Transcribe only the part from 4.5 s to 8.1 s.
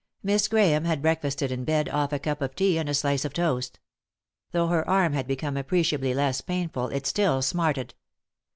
Though her arm had become appreciably less painful it still smarted.